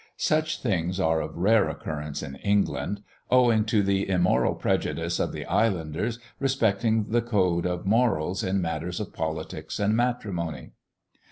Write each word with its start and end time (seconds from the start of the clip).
Such 0.17 0.63
things 0.63 0.99
are 0.99 1.21
of 1.21 1.37
rare 1.37 1.69
occurrence 1.69 2.23
in 2.23 2.33
England, 2.37 3.03
owing 3.29 3.65
to 3.65 3.83
the 3.83 4.09
immoral 4.09 4.55
prejudice 4.55 5.19
of 5.19 5.31
the 5.31 5.45
islanders 5.45 6.17
respecting 6.39 7.09
the 7.11 7.21
code 7.21 7.67
of 7.67 7.85
morals 7.85 8.43
in 8.43 8.61
matters 8.61 8.99
of 8.99 9.13
politics 9.13 9.79
and 9.79 9.95
matrimony. 9.95 10.71